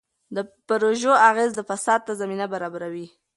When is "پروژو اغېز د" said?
0.67-1.59